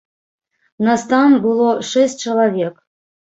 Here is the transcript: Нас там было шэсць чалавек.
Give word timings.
Нас 0.87 1.03
там 1.11 1.35
было 1.43 1.67
шэсць 1.91 2.17
чалавек. 2.25 2.75